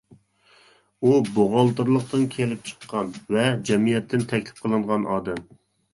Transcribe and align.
ئۇ 1.03 1.11
بوغالتىرلىقتىن 1.35 2.25
كېلىپ 2.37 2.65
چىققان 2.71 3.13
ۋە 3.37 3.45
جەمئىيەتتىن 3.71 4.29
تەكلىپ 4.33 4.65
قىلىنغان 4.67 5.07
ئادەم. 5.13 5.45